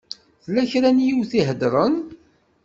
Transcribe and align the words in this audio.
Tella 0.43 0.63
kra 0.71 0.89
n 0.95 1.03
yiwet 1.05 1.31
i 1.33 1.37
iheddṛen. 1.39 1.95